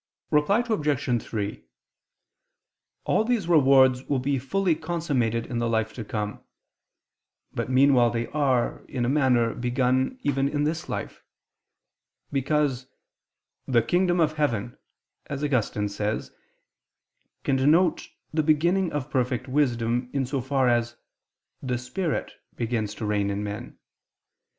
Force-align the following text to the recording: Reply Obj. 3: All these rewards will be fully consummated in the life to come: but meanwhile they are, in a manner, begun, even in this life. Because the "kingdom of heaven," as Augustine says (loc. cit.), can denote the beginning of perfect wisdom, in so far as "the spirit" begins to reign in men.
Reply 0.31 0.63
Obj. 0.67 1.23
3: 1.23 1.63
All 3.03 3.23
these 3.23 3.47
rewards 3.47 4.03
will 4.05 4.17
be 4.17 4.39
fully 4.39 4.73
consummated 4.73 5.45
in 5.45 5.59
the 5.59 5.69
life 5.69 5.93
to 5.93 6.03
come: 6.03 6.43
but 7.53 7.69
meanwhile 7.69 8.09
they 8.09 8.25
are, 8.29 8.79
in 8.87 9.05
a 9.05 9.09
manner, 9.09 9.53
begun, 9.53 10.17
even 10.23 10.49
in 10.49 10.63
this 10.63 10.89
life. 10.89 11.21
Because 12.31 12.87
the 13.67 13.83
"kingdom 13.83 14.19
of 14.19 14.37
heaven," 14.37 14.75
as 15.27 15.43
Augustine 15.43 15.87
says 15.87 16.31
(loc. 16.31 16.31
cit.), 16.31 17.43
can 17.43 17.55
denote 17.57 18.07
the 18.33 18.41
beginning 18.41 18.91
of 18.91 19.11
perfect 19.11 19.47
wisdom, 19.47 20.09
in 20.13 20.25
so 20.25 20.41
far 20.41 20.67
as 20.67 20.95
"the 21.61 21.77
spirit" 21.77 22.31
begins 22.55 22.95
to 22.95 23.05
reign 23.05 23.29
in 23.29 23.43
men. 23.43 23.77